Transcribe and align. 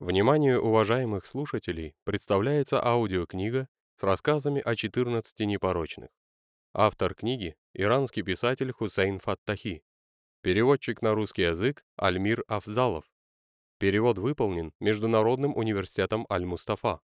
Вниманию 0.00 0.62
уважаемых 0.62 1.26
слушателей 1.26 1.96
представляется 2.04 2.80
аудиокнига 2.80 3.68
с 3.96 4.04
рассказами 4.04 4.60
о 4.60 4.76
14 4.76 5.40
непорочных. 5.40 6.10
Автор 6.72 7.16
книги– 7.16 7.56
иранский 7.74 8.22
писатель 8.22 8.70
Хусейн 8.70 9.18
Фаттахи. 9.18 9.82
Переводчик 10.40 11.02
на 11.02 11.14
русский 11.14 11.42
язык– 11.42 11.84
Альмир 11.96 12.44
Афзалов. 12.46 13.10
Перевод 13.78 14.18
выполнен 14.18 14.72
Международным 14.78 15.56
университетом 15.56 16.26
Аль-Мустафа. 16.30 17.00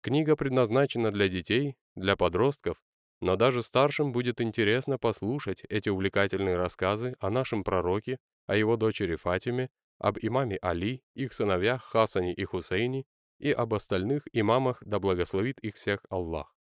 Книга 0.00 0.34
предназначена 0.34 1.12
для 1.12 1.28
детей, 1.28 1.76
для 1.94 2.16
подростков, 2.16 2.82
но 3.20 3.36
даже 3.36 3.62
старшим 3.62 4.12
будет 4.12 4.40
интересно 4.40 4.96
послушать 4.96 5.64
эти 5.68 5.90
увлекательные 5.90 6.56
рассказы 6.56 7.16
о 7.20 7.28
нашем 7.28 7.64
пророке, 7.64 8.18
о 8.46 8.56
его 8.56 8.78
дочери 8.78 9.16
Фатиме, 9.16 9.68
об 10.04 10.18
имаме 10.20 10.58
Али, 10.60 11.02
их 11.14 11.32
сыновьях 11.32 11.82
Хасане 11.82 12.34
и 12.34 12.44
Хусейне 12.44 13.06
и 13.38 13.50
об 13.50 13.72
остальных 13.72 14.28
имамах, 14.32 14.82
да 14.84 14.98
благословит 15.00 15.58
их 15.60 15.76
всех 15.76 16.04
Аллах. 16.10 16.54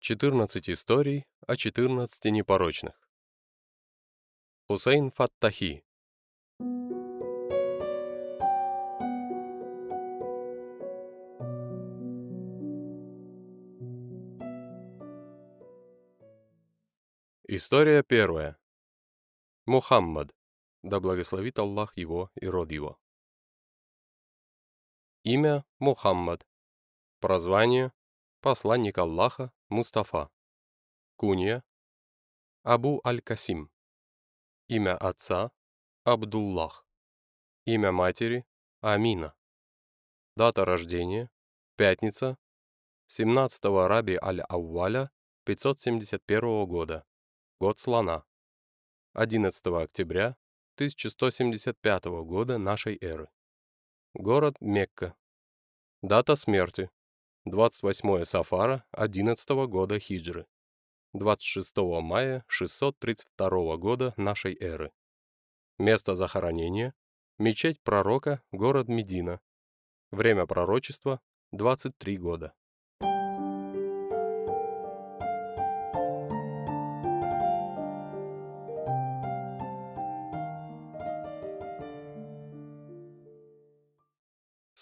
14 0.00 0.68
историй 0.70 1.28
о 1.46 1.56
14 1.56 2.24
непорочных. 2.32 3.08
Хусейн 4.66 5.12
Фаттахи 5.12 5.84
История 17.46 18.02
первая. 18.02 18.58
Мухаммад. 19.66 20.39
Да 20.82 20.98
благословит 21.00 21.58
Аллах 21.58 21.96
его 21.96 22.30
и 22.34 22.46
род 22.46 22.72
его. 22.72 22.98
Имя 25.22 25.66
Мухаммад. 25.78 26.46
Прозвание 27.18 27.92
Посланник 28.40 28.96
Аллаха 28.96 29.52
Мустафа. 29.68 30.30
Кунья 31.16 31.62
Абу 32.62 33.02
Аль-Касим. 33.04 33.70
Имя 34.68 34.96
отца 34.96 35.52
Абдуллах. 36.04 36.86
Имя 37.66 37.92
матери 37.92 38.46
Амина. 38.80 39.34
Дата 40.36 40.64
рождения 40.64 41.30
Пятница 41.76 42.38
17 43.06 43.64
Раби 43.64 44.16
Аль-Авваля 44.16 45.10
571 45.44 46.66
года. 46.66 47.04
Год 47.58 47.78
слона. 47.78 48.24
11 49.12 49.66
октября 49.66 50.36
1175 50.80 52.04
года 52.24 52.56
нашей 52.56 52.96
эры. 53.02 53.28
Город 54.14 54.56
Мекка. 54.62 55.14
Дата 56.00 56.36
смерти. 56.36 56.90
28 57.44 58.24
Сафара 58.24 58.86
11 58.92 59.50
года 59.68 60.00
хиджры. 60.00 60.46
26 61.12 61.76
мая 62.00 62.46
632 62.48 63.76
года 63.76 64.14
нашей 64.16 64.56
эры. 64.58 64.90
Место 65.78 66.14
захоронения. 66.14 66.94
Мечеть 67.36 67.82
пророка, 67.82 68.42
город 68.50 68.88
Медина. 68.88 69.42
Время 70.10 70.46
пророчества 70.46 71.20
23 71.52 72.16
года. 72.16 72.54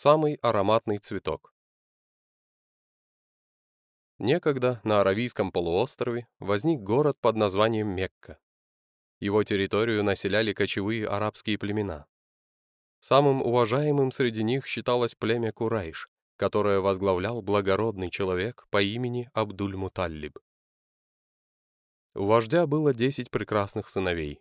Самый 0.01 0.37
ароматный 0.43 0.99
цветок. 0.99 1.53
Некогда 4.19 4.81
на 4.85 5.01
Аравийском 5.01 5.51
полуострове 5.51 6.29
возник 6.39 6.79
город 6.79 7.19
под 7.21 7.35
названием 7.35 7.89
Мекка. 7.89 8.39
Его 9.19 9.43
территорию 9.43 10.05
населяли 10.05 10.53
кочевые 10.53 11.05
арабские 11.09 11.59
племена. 11.59 12.07
Самым 13.01 13.43
уважаемым 13.43 14.13
среди 14.13 14.45
них 14.45 14.69
считалось 14.69 15.17
племя 15.17 15.51
Курайш, 15.51 16.09
которое 16.37 16.79
возглавлял 16.79 17.43
благородный 17.43 18.09
человек 18.09 18.69
по 18.71 18.81
имени 18.81 19.29
Абдуль-Муталлиб. 19.35 20.39
У 22.15 22.25
вождя 22.25 22.69
было 22.69 22.95
десять 22.95 23.33
прекрасных 23.33 23.89
сыновей, 23.89 24.41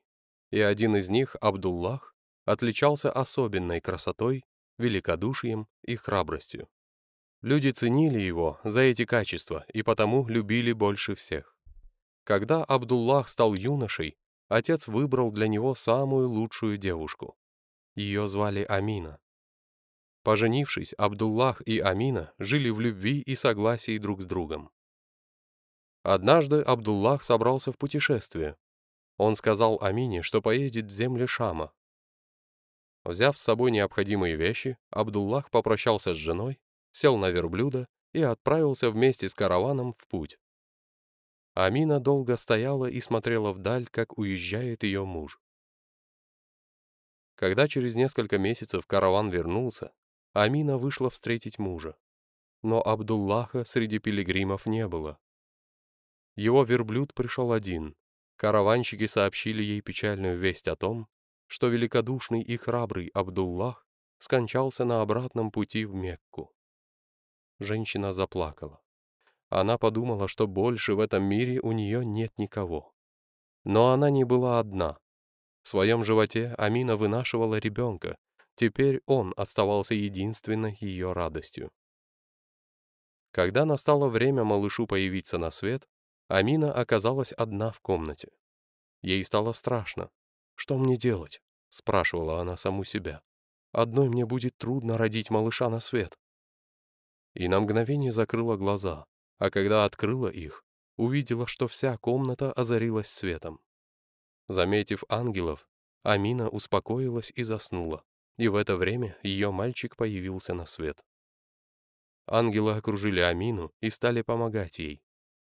и 0.52 0.62
один 0.62 0.96
из 0.98 1.10
них, 1.10 1.36
Абдуллах, 1.42 2.16
отличался 2.46 3.12
особенной 3.12 3.82
красотой 3.82 4.46
великодушием 4.78 5.68
и 5.84 5.96
храбростью. 5.96 6.68
Люди 7.42 7.70
ценили 7.70 8.20
его 8.20 8.60
за 8.64 8.82
эти 8.82 9.06
качества 9.06 9.66
и 9.74 9.84
потому 9.84 10.28
любили 10.28 10.72
больше 10.74 11.16
всех. 11.16 11.56
Когда 12.24 12.64
Абдуллах 12.64 13.30
стал 13.30 13.54
юношей, 13.54 14.18
отец 14.50 14.88
выбрал 14.88 15.32
для 15.32 15.48
него 15.48 15.76
самую 15.76 16.30
лучшую 16.30 16.78
девушку. 16.78 17.38
Ее 17.96 18.28
звали 18.28 18.64
Амина. 18.64 19.20
Поженившись, 20.24 20.94
Абдуллах 20.98 21.62
и 21.62 21.80
Амина 21.80 22.34
жили 22.38 22.70
в 22.70 22.82
любви 22.82 23.22
и 23.22 23.36
согласии 23.36 23.98
друг 23.98 24.22
с 24.22 24.26
другом. 24.26 24.72
Однажды 26.04 26.62
Абдуллах 26.62 27.24
собрался 27.24 27.72
в 27.72 27.78
путешествие. 27.78 28.58
Он 29.18 29.36
сказал 29.36 29.80
Амине, 29.82 30.22
что 30.22 30.42
поедет 30.42 30.86
в 30.86 30.90
земли 30.90 31.28
Шама, 31.28 31.72
Взяв 33.08 33.38
с 33.38 33.42
собой 33.42 33.72
необходимые 33.72 34.36
вещи, 34.36 34.78
Абдуллах 34.90 35.50
попрощался 35.50 36.14
с 36.14 36.18
женой, 36.18 36.60
сел 36.92 37.16
на 37.18 37.30
верблюда 37.30 37.88
и 38.12 38.22
отправился 38.22 38.92
вместе 38.92 39.30
с 39.30 39.34
караваном 39.34 39.94
в 39.94 40.06
путь. 40.08 40.38
Амина 41.54 42.02
долго 42.02 42.36
стояла 42.36 42.86
и 42.88 43.00
смотрела 43.00 43.54
вдаль, 43.54 43.88
как 43.88 44.18
уезжает 44.18 44.84
ее 44.84 45.06
муж. 45.06 45.40
Когда 47.36 47.70
через 47.70 47.96
несколько 47.96 48.38
месяцев 48.38 48.86
караван 48.86 49.30
вернулся, 49.30 49.94
Амина 50.34 50.78
вышла 50.78 51.10
встретить 51.10 51.60
мужа. 51.60 51.96
Но 52.62 52.86
Абдуллаха 52.86 53.64
среди 53.64 54.00
пилигримов 54.00 54.66
не 54.66 54.86
было. 54.86 55.18
Его 56.36 56.66
верблюд 56.66 57.14
пришел 57.14 57.54
один. 57.54 57.96
Караванщики 58.36 59.08
сообщили 59.08 59.64
ей 59.64 59.80
печальную 59.80 60.38
весть 60.38 60.68
о 60.68 60.76
том, 60.76 61.08
что 61.48 61.68
великодушный 61.68 62.42
и 62.42 62.58
храбрый 62.58 63.08
Абдуллах 63.08 63.86
скончался 64.18 64.86
на 64.86 65.02
обратном 65.02 65.52
пути 65.52 65.86
в 65.86 65.94
Мекку. 65.94 66.54
Женщина 67.60 68.14
заплакала. 68.14 68.82
Она 69.50 69.78
подумала, 69.78 70.28
что 70.28 70.46
больше 70.48 70.94
в 70.94 71.00
этом 71.00 71.24
мире 71.24 71.60
у 71.62 71.72
нее 71.72 72.06
нет 72.06 72.38
никого. 72.38 72.94
Но 73.64 73.92
она 73.92 74.10
не 74.10 74.24
была 74.24 74.60
одна. 74.60 74.98
В 75.64 75.70
своем 75.70 76.04
животе 76.04 76.54
Амина 76.58 76.96
вынашивала 76.96 77.56
ребенка, 77.56 78.18
теперь 78.56 79.02
он 79.06 79.34
оставался 79.38 79.94
единственной 79.94 80.78
ее 80.80 81.14
радостью. 81.14 81.72
Когда 83.32 83.66
настало 83.66 84.10
время 84.10 84.44
малышу 84.44 84.88
появиться 84.88 85.38
на 85.38 85.52
свет, 85.52 85.88
Амина 86.28 86.74
оказалась 86.74 87.32
одна 87.34 87.72
в 87.72 87.80
комнате. 87.80 88.30
Ей 89.02 89.24
стало 89.24 89.54
страшно. 89.54 90.10
«Что 90.58 90.78
мне 90.80 90.98
делать?»— 90.98 91.40
спрашивала 91.70 92.42
она 92.42 92.58
саму 92.58 92.84
себя. 92.84 93.22
«Одной 93.72 94.10
мне 94.10 94.26
будет 94.26 94.58
трудно 94.58 94.98
родить 94.98 95.30
малыша 95.30 95.70
на 95.70 95.80
свет». 95.80 96.18
И 97.36 97.48
на 97.48 97.60
мгновение 97.60 98.12
закрыла 98.12 98.58
глаза, 98.58 99.06
а 99.38 99.52
когда 99.52 99.86
открыла 99.86 100.30
их, 100.30 100.66
увидела, 100.96 101.46
что 101.46 101.68
вся 101.68 101.96
комната 101.98 102.52
озарилась 102.52 103.08
светом. 103.08 103.60
Заметив 104.48 105.04
ангелов, 105.10 105.70
Амина 106.02 106.50
успокоилась 106.50 107.32
и 107.36 107.44
заснула, 107.44 108.04
и 108.38 108.48
в 108.48 108.56
это 108.56 108.78
время 108.78 109.16
ее 109.22 109.52
мальчик 109.52 109.96
появился 109.96 110.56
на 110.56 110.66
свет. 110.66 111.06
Ангелы 112.26 112.74
окружили 112.74 113.20
Амину 113.20 113.72
и 113.80 113.92
стали 113.92 114.24
помогать 114.24 114.80
ей. 114.80 115.04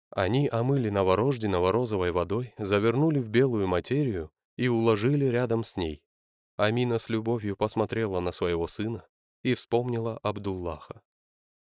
Они 0.09 0.49
омыли 0.49 0.89
новорожденного 0.89 1.71
розовой 1.71 2.11
водой, 2.11 2.55
завернули 2.57 3.19
в 3.19 3.29
белую 3.29 3.67
материю 3.67 4.31
и 4.55 4.67
уложили 4.67 5.25
рядом 5.25 5.63
с 5.63 5.77
ней. 5.77 6.03
Амина 6.55 6.99
с 6.99 7.09
любовью 7.09 7.57
посмотрела 7.57 8.19
на 8.19 8.31
своего 8.31 8.67
сына 8.67 9.07
и 9.41 9.55
вспомнила 9.55 10.17
Абдуллаха. 10.19 11.01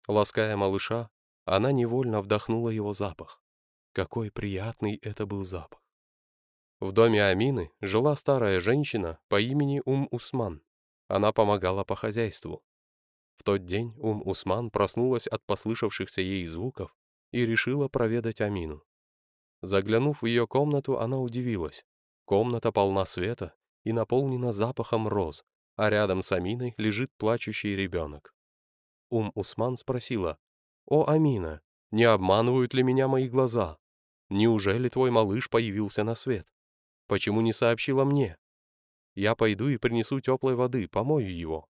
Лаская 0.07 0.55
малыша, 0.55 1.09
она 1.45 1.71
невольно 1.71 2.21
вдохнула 2.21 2.69
его 2.69 2.93
запах. 2.93 3.41
Какой 3.93 4.31
приятный 4.31 4.95
это 4.97 5.25
был 5.25 5.43
запах. 5.43 5.81
В 6.79 6.91
доме 6.91 7.23
Амины 7.23 7.71
жила 7.81 8.15
старая 8.15 8.59
женщина 8.59 9.19
по 9.27 9.41
имени 9.41 9.81
Ум-Усман. 9.85 10.61
Она 11.07 11.31
помогала 11.33 11.83
по 11.83 11.95
хозяйству. 11.95 12.63
В 13.37 13.43
тот 13.43 13.65
день 13.65 13.95
Ум-Усман 13.97 14.69
проснулась 14.69 15.25
от 15.25 15.43
послышавшихся 15.45 16.21
ей 16.21 16.45
звуков 16.45 16.95
и 17.31 17.45
решила 17.45 17.87
проведать 17.87 18.41
Амину. 18.41 18.83
Заглянув 19.63 20.21
в 20.21 20.25
ее 20.27 20.45
комнату, 20.47 20.99
она 20.99 21.19
удивилась. 21.19 21.83
Комната 22.27 22.73
полна 22.73 23.05
света 23.05 23.53
и 23.85 23.93
наполнена 23.93 24.51
запахом 24.51 25.07
роз, 25.07 25.45
а 25.77 25.89
рядом 25.89 26.21
с 26.21 26.33
Аминой 26.33 26.75
лежит 26.77 27.09
плачущий 27.17 27.73
ребенок. 27.73 28.35
Ум-Усман 29.09 29.77
спросила, 29.77 30.37
«О, 30.85 31.07
Амина, 31.07 31.61
не 31.89 32.03
обманывают 32.03 32.73
ли 32.73 32.83
меня 32.83 33.07
мои 33.07 33.29
глаза? 33.29 33.77
Неужели 34.27 34.89
твой 34.89 35.09
малыш 35.09 35.49
появился 35.49 36.03
на 36.03 36.15
свет? 36.15 36.45
Почему 37.07 37.39
не 37.39 37.53
сообщила 37.53 38.03
мне? 38.03 38.37
Я 39.15 39.33
пойду 39.33 39.69
и 39.69 39.77
принесу 39.77 40.19
теплой 40.19 40.55
воды, 40.55 40.89
помою 40.89 41.33
его». 41.33 41.69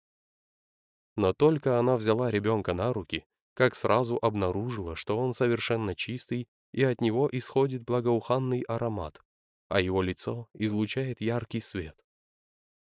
Но 1.17 1.33
только 1.33 1.81
она 1.81 1.97
взяла 1.97 2.31
ребенка 2.31 2.75
на 2.75 2.93
руки, 2.93 3.27
как 3.55 3.75
сразу 3.75 4.21
обнаружила, 4.23 4.95
что 4.95 5.19
он 5.19 5.35
совершенно 5.35 5.97
чистый 5.97 6.49
и 6.71 6.85
от 6.85 7.01
него 7.01 7.29
исходит 7.33 7.83
благоуханный 7.83 8.61
аромат, 8.63 9.21
а 9.69 9.81
его 9.81 10.03
лицо 10.03 10.49
излучает 10.55 11.21
яркий 11.21 11.61
свет. 11.61 11.97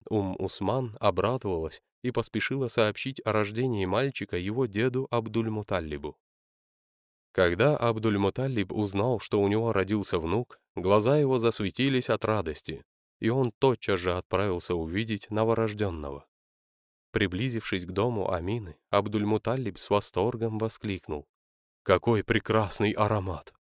Ум-Усман 0.09 0.97
обрадовалась 0.99 1.83
и 2.03 2.11
поспешила 2.11 2.69
сообщить 2.69 3.21
о 3.25 3.33
рождении 3.33 3.85
мальчика 3.85 4.37
его 4.37 4.67
деду 4.67 5.07
Абдуль-Муталлибу. 5.11 6.17
Когда 7.33 7.77
Абдуль-Муталлиб 7.77 8.73
узнал, 8.73 9.21
что 9.21 9.41
у 9.41 9.49
него 9.49 9.73
родился 9.73 10.19
внук, 10.19 10.61
глаза 10.75 11.19
его 11.19 11.39
засветились 11.39 12.09
от 12.09 12.25
радости, 12.25 12.85
и 13.21 13.29
он 13.29 13.53
тотчас 13.53 14.01
же 14.01 14.17
отправился 14.17 14.75
увидеть 14.75 15.31
новорожденного. 15.31 16.27
Приблизившись 17.13 17.87
к 17.87 17.91
дому 17.91 18.33
Амины, 18.33 18.77
Абдуль-Муталлиб 18.91 19.79
с 19.79 19.91
восторгом 19.91 20.59
воскликнул. 20.59 21.29
«Какой 21.83 22.25
прекрасный 22.25 22.93
аромат!» 22.93 23.53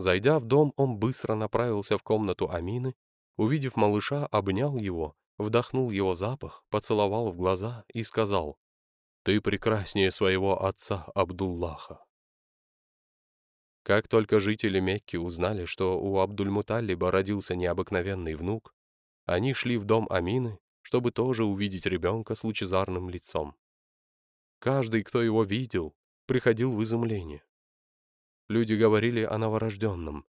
Зайдя 0.00 0.38
в 0.38 0.44
дом, 0.44 0.72
он 0.76 0.96
быстро 0.96 1.34
направился 1.34 1.98
в 1.98 2.02
комнату 2.02 2.50
Амины, 2.50 2.94
увидев 3.36 3.76
малыша, 3.76 4.26
обнял 4.26 4.76
его, 4.76 5.14
вдохнул 5.38 5.90
его 5.90 6.14
запах, 6.14 6.64
поцеловал 6.70 7.32
в 7.32 7.36
глаза 7.36 7.84
и 7.92 8.02
сказал, 8.02 8.58
«Ты 9.22 9.40
прекраснее 9.40 10.10
своего 10.10 10.64
отца 10.64 11.06
Абдуллаха». 11.14 12.04
Как 13.82 14.08
только 14.08 14.40
жители 14.40 14.80
Мекки 14.80 15.16
узнали, 15.16 15.64
что 15.64 16.00
у 16.00 16.18
Абдуль-Муталлиба 16.18 17.10
родился 17.10 17.54
необыкновенный 17.54 18.34
внук, 18.34 18.74
они 19.26 19.54
шли 19.54 19.78
в 19.78 19.84
дом 19.84 20.06
Амины 20.10 20.58
чтобы 20.82 21.12
тоже 21.12 21.44
увидеть 21.44 21.86
ребенка 21.86 22.34
с 22.34 22.44
лучезарным 22.44 23.08
лицом. 23.08 23.54
Каждый, 24.58 25.02
кто 25.02 25.22
его 25.22 25.44
видел, 25.44 25.94
приходил 26.26 26.74
в 26.74 26.82
изумление. 26.82 27.44
Люди 28.50 28.74
говорили 28.74 29.22
о 29.22 29.38
новорожденном. 29.38 30.26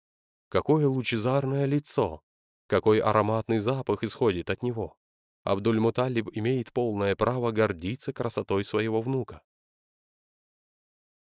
Какое 0.50 0.86
лучезарное 0.86 1.64
лицо! 1.64 2.20
Какой 2.66 2.98
ароматный 2.98 3.60
запах 3.60 4.02
исходит 4.02 4.50
от 4.50 4.62
него! 4.62 4.98
Абдуль-Муталиб 5.44 6.28
имеет 6.34 6.70
полное 6.70 7.16
право 7.16 7.50
гордиться 7.50 8.12
красотой 8.12 8.66
своего 8.66 9.00
внука. 9.00 9.40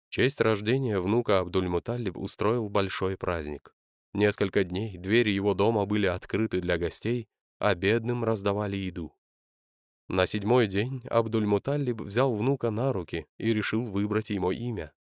В 0.07 0.15
честь 0.15 0.41
рождения 0.41 0.99
внука 0.99 1.41
Абдуль-Муталиб 1.41 2.17
устроил 2.17 2.71
большой 2.71 3.19
праздник. 3.19 3.75
Несколько 4.15 4.65
дней 4.65 4.97
двери 4.97 5.29
его 5.29 5.53
дома 5.53 5.85
были 5.85 6.07
открыты 6.07 6.63
для 6.63 6.79
гостей, 6.79 7.29
а 7.59 7.75
бедным 7.75 8.25
раздавали 8.25 8.79
еду. 8.79 9.15
На 10.09 10.25
седьмой 10.25 10.67
день 10.67 11.03
Абдуль-Муталлиб 11.11 12.01
взял 12.01 12.35
внука 12.35 12.71
на 12.71 12.95
руки 12.95 13.27
и 13.37 13.53
решил 13.53 13.85
выбрать 13.85 14.31
ему 14.31 14.53
имя. 14.53 14.95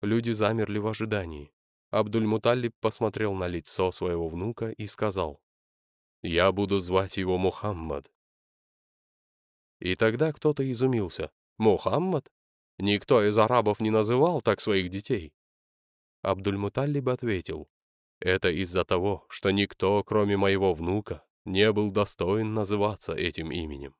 Люди 0.00 0.30
замерли 0.30 0.78
в 0.78 0.86
ожидании. 0.86 1.52
Абдуль-Муталлиб 1.90 2.74
посмотрел 2.80 3.34
на 3.34 3.48
лицо 3.48 3.90
своего 3.90 4.28
внука 4.28 4.70
и 4.70 4.86
сказал, 4.86 5.42
«Я 6.22 6.52
буду 6.52 6.78
звать 6.78 7.16
его 7.16 7.38
Мухаммад». 7.38 8.12
И 9.80 9.96
тогда 9.96 10.32
кто-то 10.32 10.70
изумился. 10.70 11.32
«Мухаммад? 11.56 12.30
Никто 12.78 13.26
из 13.26 13.36
арабов 13.38 13.80
не 13.80 13.90
называл 13.90 14.40
так 14.40 14.60
своих 14.60 14.90
детей». 14.90 15.32
Абдуль-Муталлиб 16.22 17.08
ответил, 17.08 17.68
«Это 18.20 18.50
из-за 18.50 18.84
того, 18.84 19.26
что 19.28 19.50
никто, 19.50 20.04
кроме 20.04 20.36
моего 20.36 20.74
внука, 20.74 21.24
не 21.44 21.72
был 21.72 21.90
достоин 21.90 22.54
называться 22.54 23.14
этим 23.14 23.50
именем. 23.50 23.96